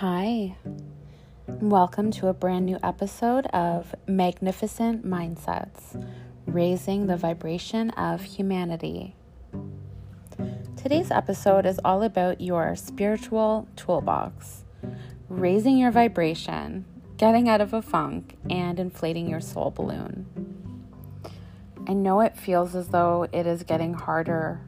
[0.00, 0.54] Hi,
[1.44, 6.08] welcome to a brand new episode of Magnificent Mindsets
[6.46, 9.16] Raising the Vibration of Humanity.
[10.76, 14.62] Today's episode is all about your spiritual toolbox,
[15.28, 16.84] raising your vibration,
[17.16, 20.26] getting out of a funk, and inflating your soul balloon.
[21.88, 24.60] I know it feels as though it is getting harder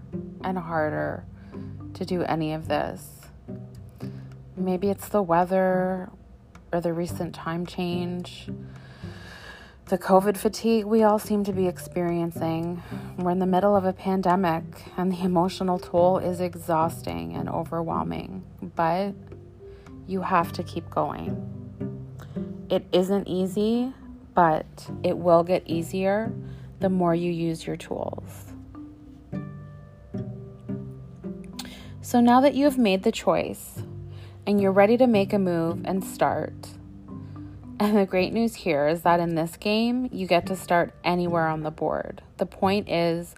[0.42, 1.24] and harder
[1.94, 3.19] to do any of this
[4.56, 6.10] Maybe it's the weather
[6.72, 8.48] or the recent time change,
[9.86, 12.80] the COVID fatigue we all seem to be experiencing.
[13.18, 14.62] We're in the middle of a pandemic,
[14.96, 18.44] and the emotional toll is exhausting and overwhelming,
[18.76, 19.14] but
[20.06, 22.06] you have to keep going.
[22.68, 23.92] It isn't easy,
[24.32, 26.32] but it will get easier
[26.78, 28.52] the more you use your tools.
[32.00, 33.82] So now that you have made the choice,
[34.50, 36.70] and you're ready to make a move and start.
[37.78, 41.46] And the great news here is that in this game, you get to start anywhere
[41.46, 42.20] on the board.
[42.38, 43.36] The point is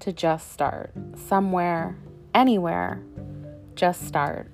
[0.00, 1.96] to just start somewhere,
[2.34, 3.00] anywhere,
[3.76, 4.50] just start.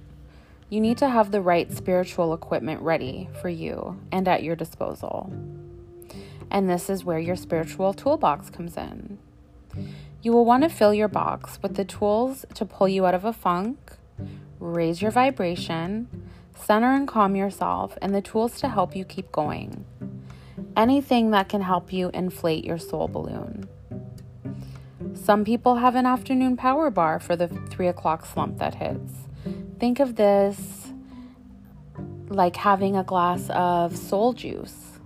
[0.69, 5.33] You need to have the right spiritual equipment ready for you and at your disposal.
[6.51, 9.19] And this is where your spiritual toolbox comes in.
[10.21, 13.25] You will want to fill your box with the tools to pull you out of
[13.25, 13.79] a funk
[14.59, 16.09] raise your vibration,
[16.57, 19.85] center and calm yourself, and the tools to help you keep going.
[20.77, 23.69] Anything that can help you inflate your soul balloon.
[25.15, 29.13] Some people have an afternoon power bar for the three o'clock slump that hits.
[29.79, 30.89] Think of this
[32.29, 34.99] like having a glass of soul juice.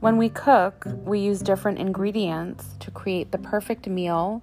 [0.00, 4.42] When we cook, we use different ingredients to create the perfect meal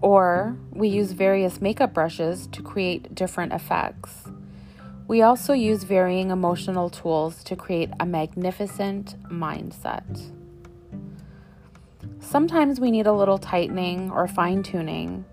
[0.00, 4.24] or we use various makeup brushes to create different effects.
[5.08, 10.32] We also use varying emotional tools to create a magnificent mindset.
[12.18, 15.24] Sometimes we need a little tightening or fine tuning.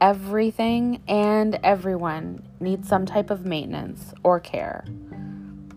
[0.00, 4.84] Everything and everyone needs some type of maintenance or care,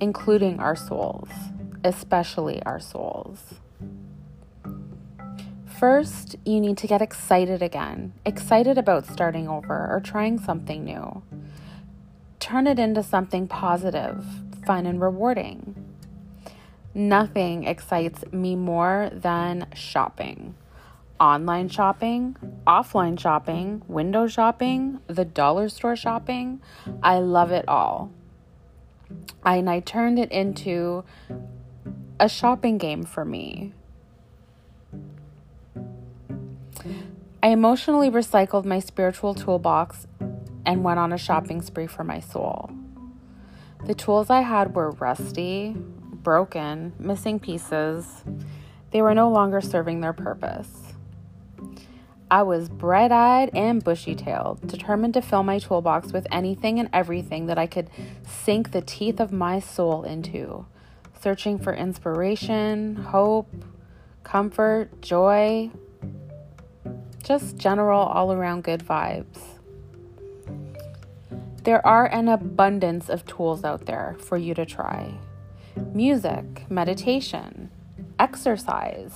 [0.02, 1.30] including our souls,
[1.84, 3.56] especially our souls.
[5.80, 11.24] First, you need to get excited again, excited about starting over or trying something new.
[12.40, 14.24] Turn it into something positive,
[14.66, 15.76] fun, and rewarding.
[16.94, 20.56] Nothing excites me more than shopping.
[21.20, 26.62] Online shopping, offline shopping, window shopping, the dollar store shopping.
[27.02, 28.12] I love it all.
[29.44, 31.04] And I turned it into
[32.20, 33.74] a shopping game for me
[37.44, 40.08] I emotionally recycled my spiritual toolbox
[40.66, 42.72] and went on a shopping spree for my soul.
[43.86, 48.24] The tools I had were rusty, broken, missing pieces.
[48.92, 50.94] They were no longer serving their purpose.
[52.32, 56.90] I was bright eyed and bushy tailed, determined to fill my toolbox with anything and
[56.94, 57.90] everything that I could
[58.26, 60.66] sink the teeth of my soul into,
[61.20, 63.54] searching for inspiration, hope,
[64.24, 65.72] comfort, joy,
[67.24, 69.40] just general all around good vibes.
[71.64, 75.14] There are an abundance of tools out there for you to try
[75.94, 77.72] music, meditation,
[78.20, 79.14] exercise,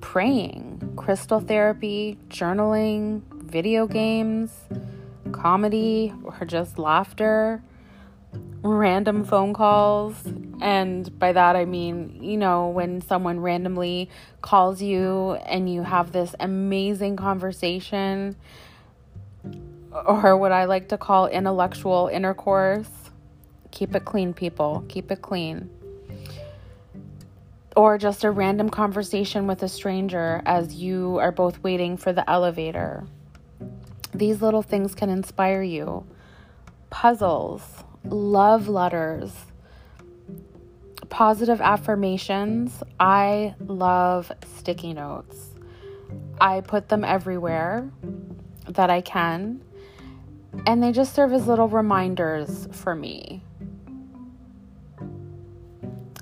[0.00, 4.50] praying, crystal therapy, journaling, video games,
[5.32, 7.62] comedy, or just laughter,
[8.62, 10.16] random phone calls.
[10.60, 14.10] And by that I mean, you know, when someone randomly
[14.42, 18.36] calls you and you have this amazing conversation,
[19.92, 22.88] or what I like to call intellectual intercourse.
[23.70, 24.84] Keep it clean, people.
[24.88, 25.70] Keep it clean.
[27.76, 32.28] Or just a random conversation with a stranger as you are both waiting for the
[32.28, 33.04] elevator.
[34.12, 36.04] These little things can inspire you.
[36.90, 37.62] Puzzles,
[38.04, 39.32] love letters,
[41.10, 42.82] positive affirmations.
[42.98, 45.50] I love sticky notes.
[46.40, 47.90] I put them everywhere
[48.68, 49.62] that I can,
[50.66, 53.42] and they just serve as little reminders for me.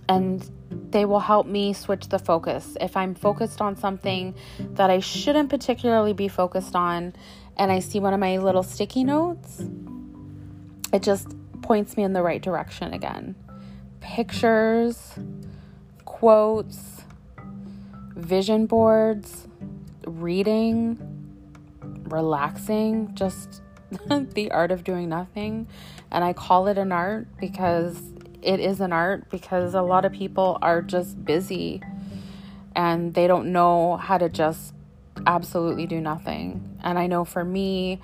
[0.08, 0.50] And
[0.90, 2.76] they will help me switch the focus.
[2.80, 4.34] If I'm focused on something
[4.72, 7.14] that I shouldn't particularly be focused on,
[7.56, 9.62] and I see one of my little sticky notes,
[10.92, 11.28] it just
[11.60, 13.34] points me in the right direction again.
[14.00, 15.14] Pictures,
[16.04, 17.02] quotes,
[18.16, 19.46] vision boards,
[20.06, 20.98] reading,
[22.04, 23.62] relaxing, just
[24.08, 25.66] The Art of Doing Nothing.
[26.10, 28.00] And I call it an art because
[28.42, 31.82] it is an art because a lot of people are just busy
[32.74, 34.74] and they don't know how to just
[35.26, 36.78] absolutely do nothing.
[36.82, 38.00] And I know for me,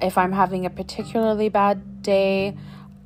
[0.00, 2.56] if I'm having a particularly bad day,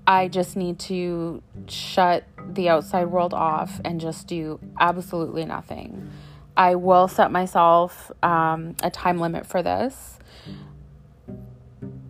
[0.06, 6.10] I just need to shut the outside world off and just do absolutely nothing.
[6.56, 10.19] I will set myself um, a time limit for this.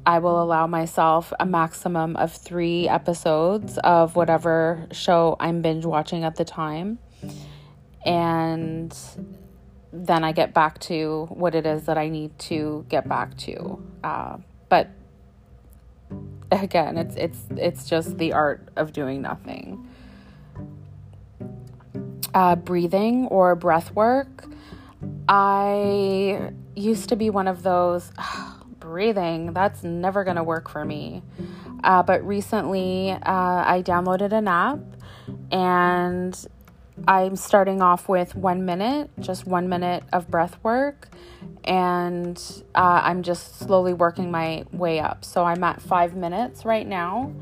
[0.05, 6.25] I will allow myself a maximum of three episodes of whatever show I'm binge watching
[6.25, 6.99] at the time.
[8.05, 8.97] And
[9.93, 13.81] then I get back to what it is that I need to get back to.
[14.03, 14.89] Uh, but
[16.53, 19.89] again, it's it's it's just the art of doing nothing.
[22.35, 24.47] Uh, breathing or breath work.
[25.29, 28.13] I used to be one of those
[28.79, 29.53] breathing.
[29.53, 31.23] That's never gonna work for me.
[31.83, 34.81] Uh, but recently, uh, I downloaded an app
[35.51, 36.47] and
[37.07, 41.09] I'm starting off with one minute, just one minute of breath work,
[41.65, 42.41] and
[42.75, 45.25] uh, I'm just slowly working my way up.
[45.25, 47.35] So I'm at five minutes right now,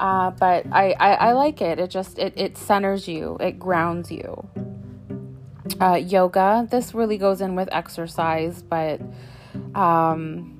[0.00, 1.78] uh, but I, I, I, like it.
[1.78, 4.48] It just it, it centers you, it grounds you.
[5.80, 9.00] Uh, yoga, this really goes in with exercise, but
[9.74, 10.56] um,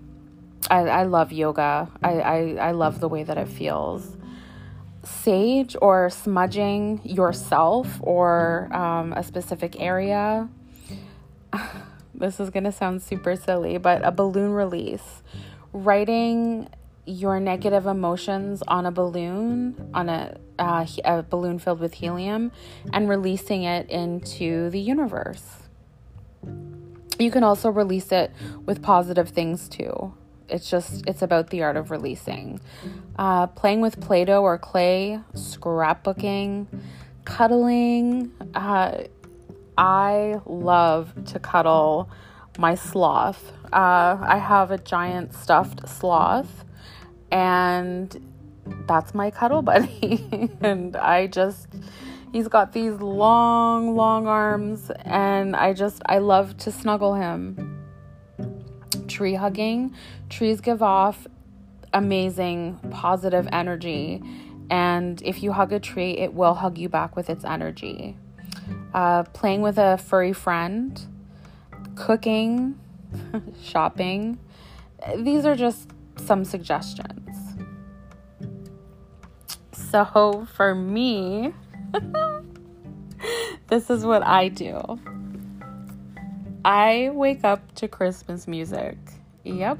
[0.71, 1.91] I, I love yoga.
[2.03, 4.16] I, I, I love the way that it feels
[5.07, 10.49] sage or smudging yourself or um, a specific area.
[12.15, 15.23] this is going to sound super silly, but a balloon release.
[15.73, 16.69] Writing
[17.07, 22.51] your negative emotions on a balloon, on a, uh, a balloon filled with helium,
[22.93, 25.63] and releasing it into the universe.
[27.19, 28.33] You can also release it
[28.65, 30.13] with positive things too
[30.49, 32.61] it's just it's about the art of releasing.
[33.19, 36.67] Uh, playing with play-doh or clay scrapbooking
[37.25, 39.03] cuddling uh,
[39.77, 42.09] i love to cuddle
[42.59, 43.53] my sloth.
[43.73, 46.65] Uh, i have a giant stuffed sloth
[47.31, 48.23] and
[48.87, 50.51] that's my cuddle buddy.
[50.61, 51.69] And i just
[52.33, 57.76] he's got these long long arms and i just i love to snuggle him
[59.07, 59.95] tree hugging.
[60.29, 61.27] Trees give off
[61.93, 64.23] amazing positive energy.
[64.71, 68.17] And if you hug a tree, it will hug you back with its energy.
[68.93, 71.01] Uh, playing with a furry friend,
[71.95, 72.79] cooking,
[73.63, 74.39] shopping.
[75.17, 77.37] These are just some suggestions.
[79.73, 81.55] So for me,
[83.69, 84.99] this is what I do.
[86.67, 88.99] I wake up to Christmas music.
[89.45, 89.79] Yep.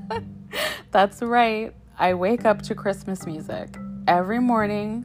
[0.90, 1.74] That's right.
[1.98, 3.76] I wake up to Christmas music
[4.08, 5.04] every morning.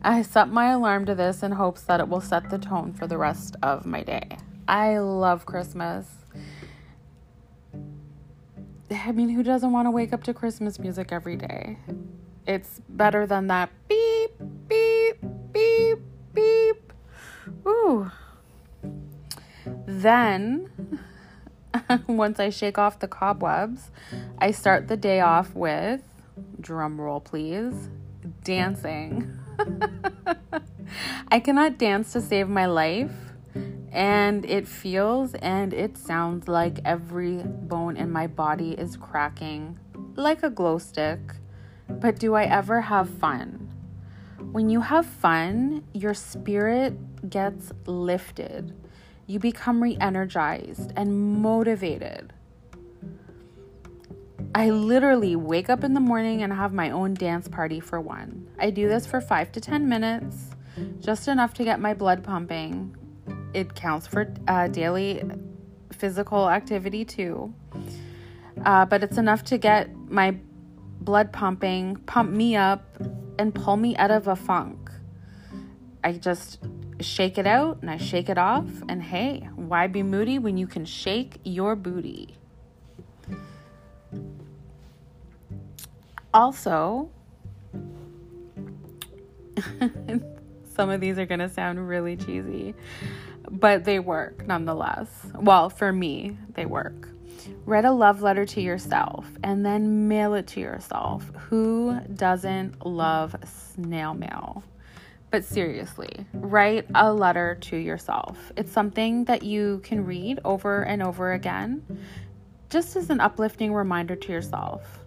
[0.00, 3.06] I set my alarm to this in hopes that it will set the tone for
[3.06, 4.38] the rest of my day.
[4.66, 6.06] I love Christmas.
[8.90, 11.76] I mean, who doesn't want to wake up to Christmas music every day?
[12.46, 14.30] It's better than that beep,
[14.66, 15.18] beep,
[15.52, 15.98] beep,
[16.32, 16.92] beep.
[17.66, 18.10] Ooh.
[19.86, 20.70] Then,
[22.06, 23.90] once I shake off the cobwebs,
[24.38, 26.02] I start the day off with,
[26.60, 27.88] drum roll please,
[28.44, 29.38] dancing.
[31.28, 33.12] I cannot dance to save my life,
[33.90, 39.78] and it feels and it sounds like every bone in my body is cracking
[40.16, 41.20] like a glow stick.
[41.88, 43.72] But do I ever have fun?
[44.52, 48.74] When you have fun, your spirit gets lifted
[49.26, 52.32] you become re energized and motivated.
[54.54, 58.48] I literally wake up in the morning and have my own dance party for one.
[58.58, 60.36] I do this for five to 10 minutes,
[61.00, 62.96] just enough to get my blood pumping.
[63.52, 65.22] It counts for uh, daily
[65.92, 67.52] physical activity too,
[68.64, 70.36] uh, but it's enough to get my
[71.00, 72.96] blood pumping, pump me up,
[73.38, 74.90] and pull me out of a funk.
[76.02, 76.60] I just
[77.00, 78.66] shake it out and I shake it off.
[78.88, 82.34] And hey, why be moody when you can shake your booty?
[86.32, 87.10] Also,
[90.74, 92.74] some of these are going to sound really cheesy,
[93.50, 95.08] but they work nonetheless.
[95.34, 97.08] Well, for me, they work.
[97.64, 101.30] Write a love letter to yourself and then mail it to yourself.
[101.48, 104.62] Who doesn't love snail mail?
[105.36, 108.50] But seriously, write a letter to yourself.
[108.56, 111.82] It's something that you can read over and over again.
[112.70, 115.00] just as an uplifting reminder to yourself.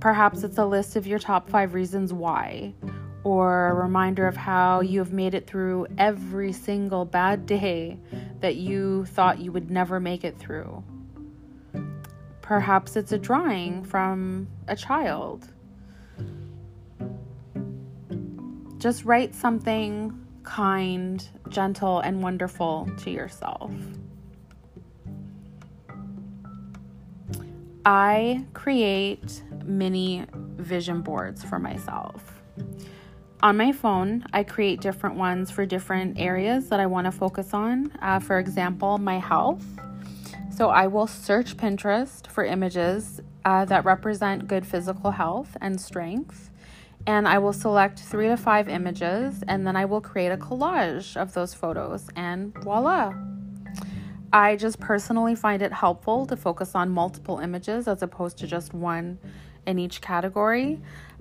[0.00, 2.72] Perhaps it's a list of your top five reasons why,
[3.24, 7.98] or a reminder of how you have made it through every single bad day
[8.40, 10.82] that you thought you would never make it through.
[12.40, 15.52] Perhaps it's a drawing from a child.
[18.78, 23.72] Just write something kind, gentle, and wonderful to yourself.
[27.84, 32.42] I create mini vision boards for myself.
[33.42, 37.54] On my phone, I create different ones for different areas that I want to focus
[37.54, 37.92] on.
[38.02, 39.64] Uh, for example, my health.
[40.50, 46.50] So I will search Pinterest for images uh, that represent good physical health and strength.
[47.06, 51.16] And I will select three to five images and then I will create a collage
[51.16, 53.14] of those photos, and voila,
[54.32, 58.74] I just personally find it helpful to focus on multiple images as opposed to just
[58.74, 59.18] one
[59.66, 60.80] in each category.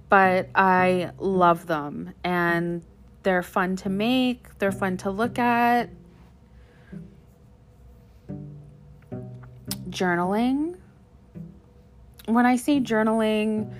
[0.09, 2.83] But I love them and
[3.23, 5.89] they're fun to make, they're fun to look at.
[9.89, 10.77] Journaling.
[12.25, 13.73] When I say journaling,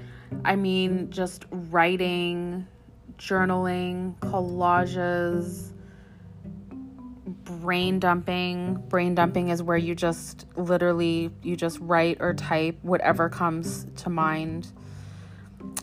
[0.44, 2.68] I mean just writing,
[3.18, 5.72] journaling, collages
[7.46, 8.76] brain dumping.
[8.90, 14.10] Brain dumping is where you just literally you just write or type whatever comes to
[14.10, 14.72] mind.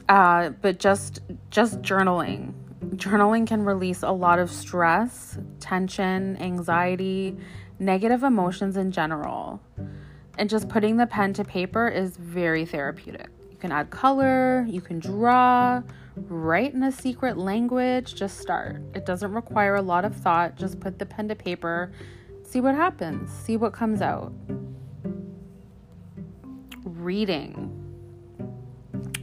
[0.09, 1.21] Uh, but just
[1.51, 2.53] just journaling.
[2.97, 7.37] Journaling can release a lot of stress tension anxiety
[7.79, 9.61] negative emotions in general.
[10.39, 13.32] And just putting the pen to paper is very therapeutic
[13.63, 15.81] can add color you can draw
[16.17, 18.83] write in a secret language, just start.
[18.95, 20.57] It doesn't require a lot of thought.
[20.57, 21.93] Just put the pen to paper,
[22.43, 24.33] see what happens, see what comes out.
[26.85, 27.79] Reading.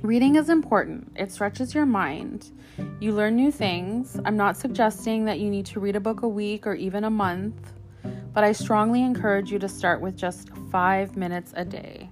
[0.02, 1.12] Reading is important.
[1.16, 2.52] It stretches your mind.
[3.00, 4.20] You learn new things.
[4.26, 7.10] I'm not suggesting that you need to read a book a week or even a
[7.10, 7.74] month,
[8.34, 12.10] but I strongly encourage you to start with just five minutes a day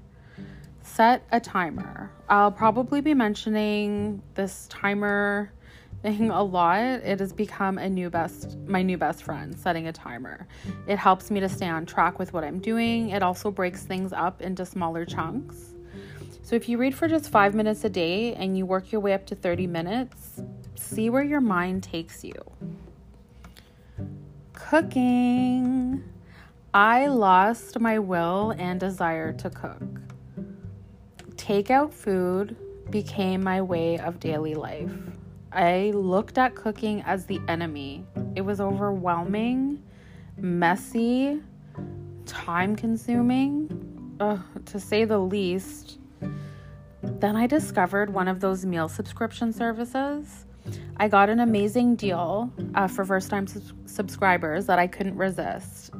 [0.97, 2.09] set a timer.
[2.27, 5.51] I'll probably be mentioning this timer
[6.01, 6.79] thing a lot.
[6.79, 10.47] It has become a new best my new best friend, setting a timer.
[10.87, 13.09] It helps me to stay on track with what I'm doing.
[13.09, 15.75] It also breaks things up into smaller chunks.
[16.41, 19.13] So if you read for just 5 minutes a day and you work your way
[19.13, 20.41] up to 30 minutes,
[20.73, 22.41] see where your mind takes you.
[24.53, 26.03] Cooking.
[26.73, 30.06] I lost my will and desire to cook
[31.47, 32.57] takeout food
[32.89, 34.91] became my way of daily life.
[35.53, 38.05] I looked at cooking as the enemy.
[38.35, 39.81] It was overwhelming,
[40.35, 41.39] messy,
[42.25, 44.17] time consuming,
[44.65, 45.99] to say the least.
[47.01, 50.45] Then I discovered one of those meal subscription services.
[50.97, 55.93] I got an amazing deal uh, for first time su- subscribers that I couldn't resist.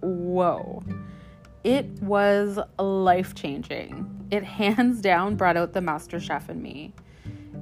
[0.00, 0.84] Whoa.
[1.64, 6.94] It was life changing it hands down brought out the master chef in me.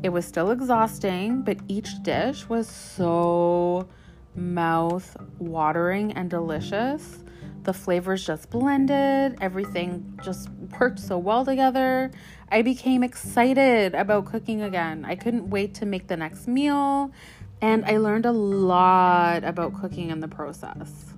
[0.04, 3.88] It was still exhausting, but each dish was so
[4.36, 7.24] mouth watering and delicious.
[7.64, 12.12] The flavors just blended, everything just worked so well together.
[12.50, 15.04] I became excited about cooking again.
[15.04, 17.10] I couldn't wait to make the next meal,
[17.60, 21.09] and I learned a lot about cooking in the process.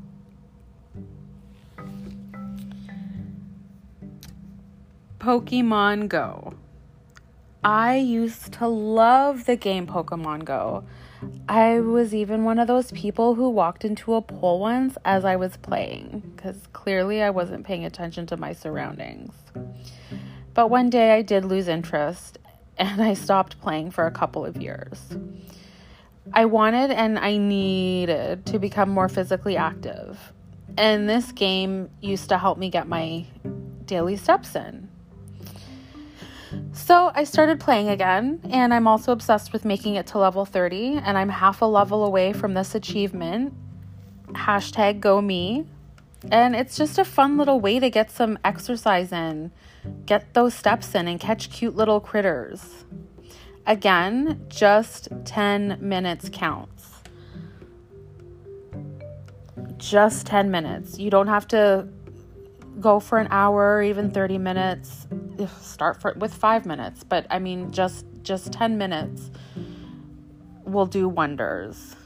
[5.23, 6.53] Pokemon Go.
[7.63, 10.83] I used to love the game Pokemon Go.
[11.49, 15.37] I was even one of those people who walked into a pool once as I
[15.37, 19.33] was playing, because clearly I wasn't paying attention to my surroundings.
[20.55, 22.39] But one day I did lose interest
[22.77, 25.17] and I stopped playing for a couple of years.
[26.33, 30.19] I wanted and I needed to become more physically active.
[30.77, 33.27] And this game used to help me get my
[33.87, 34.89] daily steps in.
[36.73, 41.01] So I started playing again, and I'm also obsessed with making it to level 30,
[41.05, 43.55] and I'm half a level away from this achievement.
[44.29, 45.67] Hashtag go me.
[46.31, 49.51] And it's just a fun little way to get some exercise in,
[50.07, 52.85] get those steps in, and catch cute little critters.
[53.67, 57.03] Again, just 10 minutes counts.
[59.77, 60.99] Just 10 minutes.
[60.99, 61.89] You don't have to
[62.81, 65.07] go for an hour or even 30 minutes
[65.61, 67.05] start for, with 5 minutes.
[67.05, 69.31] But i mean just just 10 minutes
[70.65, 71.97] will do wonders.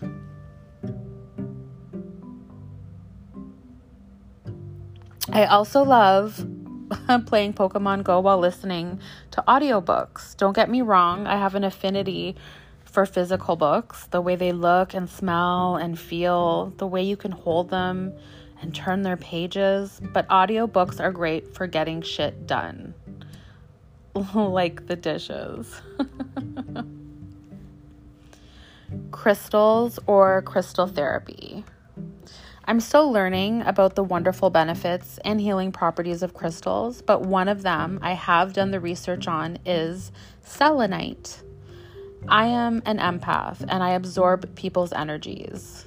[5.31, 6.47] I also love
[7.27, 9.01] playing Pokemon Go while listening
[9.33, 10.37] to audiobooks.
[10.37, 12.37] Don't get me wrong, I have an affinity
[12.85, 17.33] for physical books, the way they look and smell and feel, the way you can
[17.33, 18.15] hold them
[18.61, 22.95] and turn their pages, but audiobooks are great for getting shit done.
[24.35, 25.81] like the dishes.
[29.11, 31.65] Crystals or crystal therapy.
[32.65, 37.63] I'm still learning about the wonderful benefits and healing properties of crystals, but one of
[37.63, 40.11] them I have done the research on is
[40.43, 41.43] selenite.
[42.29, 45.87] I am an empath and I absorb people's energies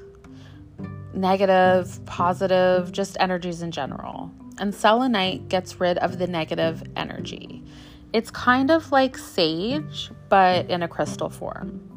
[1.14, 4.32] negative, positive, just energies in general.
[4.58, 7.64] And selenite gets rid of the negative energy.
[8.12, 11.90] It's kind of like sage, but in a crystal form.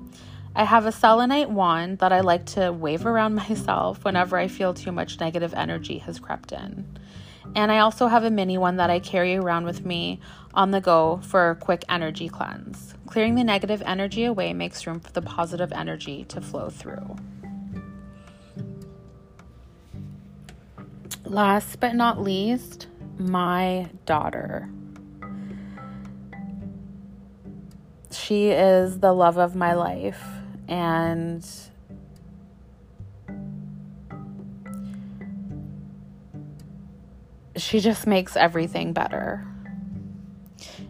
[0.55, 4.75] I have a selenite wand that I like to wave around myself whenever I feel
[4.75, 6.99] too much negative energy has crept in.
[7.55, 10.21] And I also have a mini one that I carry around with me
[10.55, 12.95] on the go for a quick energy cleanse.
[13.07, 17.17] Clearing the negative energy away makes room for the positive energy to flow through.
[21.33, 24.69] Last but not least, my daughter.
[28.11, 30.23] She is the love of my life
[30.69, 31.43] and
[37.57, 39.47] she just makes everything better.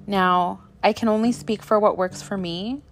[0.09, 2.83] Now, I can only speak for what works for me,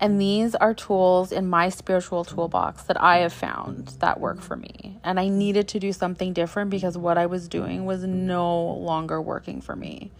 [0.00, 4.56] and these are tools in my spiritual toolbox that I have found that work for
[4.56, 4.98] me.
[5.04, 9.20] And I needed to do something different because what I was doing was no longer
[9.20, 10.10] working for me.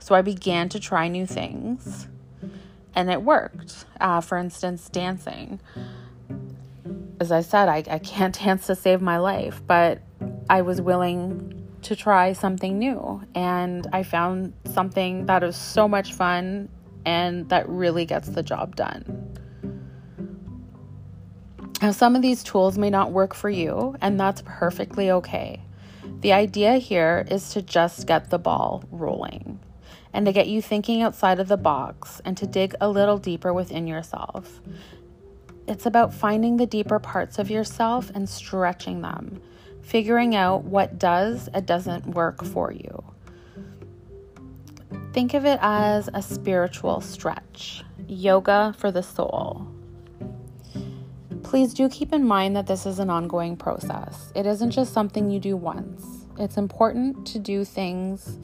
[0.00, 2.08] So I began to try new things
[2.96, 3.84] and it worked.
[4.00, 5.60] Uh, for instance, dancing.
[7.20, 10.00] As I said, I, I can't dance to save my life, but
[10.48, 13.22] I was willing to try something new.
[13.36, 16.68] And I found something that was so much fun
[17.04, 19.26] and that really gets the job done.
[21.82, 25.62] Now, some of these tools may not work for you, and that's perfectly okay.
[26.20, 29.58] The idea here is to just get the ball rolling
[30.12, 33.54] and to get you thinking outside of the box and to dig a little deeper
[33.54, 34.60] within yourself.
[35.66, 39.40] It's about finding the deeper parts of yourself and stretching them,
[39.82, 43.09] figuring out what does and doesn't work for you.
[45.12, 49.66] Think of it as a spiritual stretch, yoga for the soul.
[51.42, 54.32] Please do keep in mind that this is an ongoing process.
[54.36, 56.26] It isn't just something you do once.
[56.38, 58.38] It's important to do things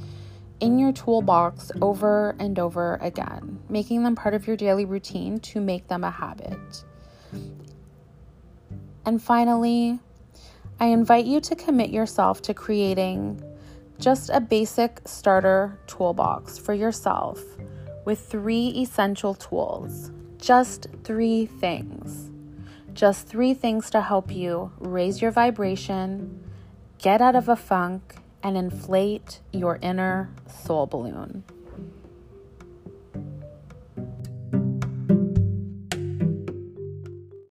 [0.59, 5.61] in your toolbox over and over again, making them part of your daily routine to
[5.61, 6.85] make them a habit.
[9.05, 10.01] And finally,
[10.81, 13.41] I invite you to commit yourself to creating
[13.99, 17.43] just a basic starter toolbox for yourself
[18.05, 20.11] with three essential tools.
[20.39, 22.31] Just three things.
[22.93, 26.43] Just three things to help you raise your vibration,
[26.99, 31.43] get out of a funk, and inflate your inner soul balloon.